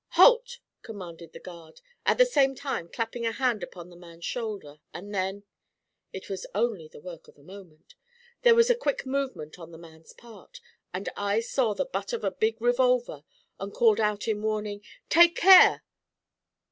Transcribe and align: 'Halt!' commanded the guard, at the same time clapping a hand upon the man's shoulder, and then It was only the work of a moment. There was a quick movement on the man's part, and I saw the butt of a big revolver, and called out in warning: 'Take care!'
'Halt!' 0.13 0.57
commanded 0.81 1.31
the 1.31 1.39
guard, 1.39 1.79
at 2.07 2.17
the 2.17 2.25
same 2.25 2.55
time 2.55 2.89
clapping 2.89 3.23
a 3.23 3.31
hand 3.31 3.61
upon 3.61 3.91
the 3.91 3.95
man's 3.95 4.25
shoulder, 4.25 4.79
and 4.91 5.13
then 5.13 5.43
It 6.11 6.27
was 6.27 6.47
only 6.55 6.87
the 6.87 6.99
work 6.99 7.27
of 7.27 7.37
a 7.37 7.43
moment. 7.43 7.93
There 8.41 8.55
was 8.55 8.71
a 8.71 8.75
quick 8.75 9.05
movement 9.05 9.59
on 9.59 9.71
the 9.71 9.77
man's 9.77 10.13
part, 10.13 10.59
and 10.91 11.07
I 11.15 11.39
saw 11.39 11.75
the 11.75 11.85
butt 11.85 12.13
of 12.13 12.23
a 12.23 12.31
big 12.31 12.59
revolver, 12.59 13.23
and 13.59 13.71
called 13.71 13.99
out 13.99 14.27
in 14.27 14.41
warning: 14.41 14.81
'Take 15.11 15.35
care!' 15.35 15.83